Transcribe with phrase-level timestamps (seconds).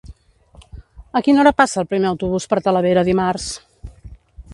[1.19, 3.47] A quina hora passa el primer autobús per Talavera dimarts?